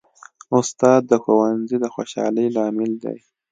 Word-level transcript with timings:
استاد 0.57 1.01
د 1.07 1.13
ښوونځي 1.23 1.77
د 1.81 1.85
خوشحالۍ 1.93 2.47
لامل 2.55 2.91
دی. 3.03 3.17